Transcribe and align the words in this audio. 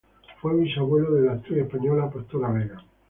Fue 0.41 0.55
bisabuela 0.55 1.11
de 1.11 1.21
la 1.21 1.33
actriz 1.33 1.59
española 1.59 2.09
Pastora 2.09 2.49
Vega. 2.51 2.83